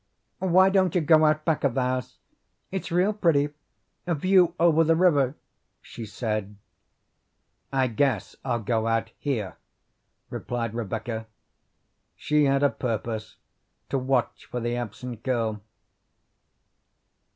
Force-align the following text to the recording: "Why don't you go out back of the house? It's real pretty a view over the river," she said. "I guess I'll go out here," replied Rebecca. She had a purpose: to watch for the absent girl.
"Why 0.39 0.71
don't 0.71 0.95
you 0.95 1.01
go 1.01 1.25
out 1.27 1.45
back 1.45 1.63
of 1.63 1.75
the 1.75 1.81
house? 1.83 2.17
It's 2.71 2.91
real 2.91 3.13
pretty 3.13 3.53
a 4.07 4.15
view 4.15 4.55
over 4.59 4.83
the 4.83 4.95
river," 4.95 5.35
she 5.79 6.07
said. 6.07 6.55
"I 7.71 7.85
guess 7.85 8.35
I'll 8.43 8.61
go 8.63 8.87
out 8.87 9.11
here," 9.19 9.57
replied 10.31 10.73
Rebecca. 10.73 11.27
She 12.15 12.45
had 12.45 12.63
a 12.63 12.71
purpose: 12.71 13.35
to 13.89 13.99
watch 13.99 14.45
for 14.45 14.59
the 14.59 14.75
absent 14.75 15.21
girl. 15.21 15.61